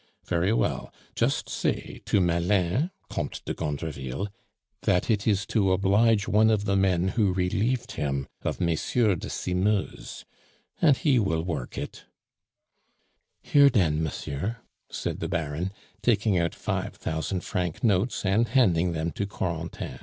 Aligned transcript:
Very 0.25 0.51
well, 0.51 0.91
just 1.13 1.47
say 1.47 2.01
to 2.05 2.19
Malin, 2.19 2.89
Comte 3.07 3.39
de 3.45 3.53
Gondreville, 3.53 4.29
that 4.81 5.11
it 5.11 5.27
is 5.27 5.45
to 5.45 5.71
oblige 5.71 6.27
one 6.27 6.49
of 6.49 6.65
the 6.65 6.75
men 6.75 7.09
who 7.09 7.31
relieved 7.31 7.91
him 7.91 8.27
of 8.41 8.57
MM. 8.57 9.19
de 9.19 9.29
Simeuse, 9.29 10.25
and 10.81 10.97
he 10.97 11.19
will 11.19 11.43
work 11.43 11.77
it" 11.77 12.05
"Here 13.43 13.69
den, 13.69 14.01
mensieur," 14.01 14.57
said 14.89 15.19
the 15.19 15.29
Baron, 15.29 15.71
taking 16.01 16.35
out 16.35 16.55
five 16.55 16.95
thousand 16.95 17.41
franc 17.43 17.83
notes 17.83 18.25
and 18.25 18.47
handing 18.47 18.93
them 18.93 19.11
to 19.11 19.27
Corentin. 19.27 19.99